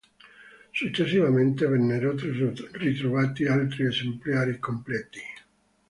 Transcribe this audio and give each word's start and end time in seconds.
Successivamente 0.71 1.67
vennero 1.67 2.15
ritrovati 2.71 3.45
altri 3.45 3.85
esemplari 3.85 4.57
completi. 4.57 5.21